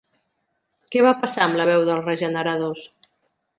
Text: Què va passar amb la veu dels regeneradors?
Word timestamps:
Què 0.95 1.03
va 1.09 1.11
passar 1.25 1.45
amb 1.47 1.61
la 1.61 1.69
veu 1.71 1.85
dels 1.91 2.03
regeneradors? 2.09 2.91